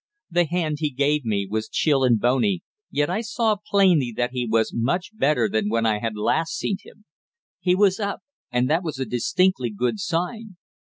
[0.31, 4.47] The hand he gave me was chill and bony, yet I saw plainly that he
[4.47, 7.05] was much better than when I had last seen him.
[7.59, 10.57] He was up, and that was a distinctly good sign.